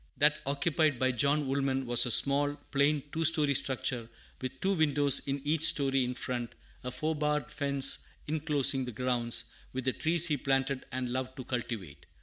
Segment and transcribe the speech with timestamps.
[0.17, 4.09] That occupied by John Woolman was a small, plain, two story structure,
[4.41, 9.43] with two windows in each story in front, a four barred fence inclosing the grounds,
[9.73, 12.07] with the trees he planted and loved to cultivate.